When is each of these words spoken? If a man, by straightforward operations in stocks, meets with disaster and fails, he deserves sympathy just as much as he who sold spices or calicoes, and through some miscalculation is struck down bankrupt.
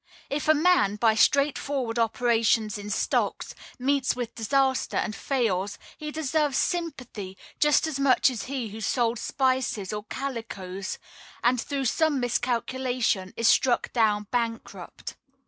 If 0.31 0.47
a 0.47 0.55
man, 0.55 0.95
by 0.95 1.13
straightforward 1.13 1.99
operations 1.99 2.79
in 2.79 2.89
stocks, 2.89 3.53
meets 3.77 4.15
with 4.15 4.33
disaster 4.33 4.97
and 4.97 5.15
fails, 5.15 5.77
he 5.95 6.09
deserves 6.09 6.57
sympathy 6.57 7.37
just 7.59 7.85
as 7.85 7.99
much 7.99 8.31
as 8.31 8.45
he 8.45 8.69
who 8.69 8.81
sold 8.81 9.19
spices 9.19 9.93
or 9.93 10.03
calicoes, 10.05 10.97
and 11.43 11.61
through 11.61 11.85
some 11.85 12.19
miscalculation 12.19 13.31
is 13.37 13.47
struck 13.47 13.93
down 13.93 14.23
bankrupt. 14.31 15.17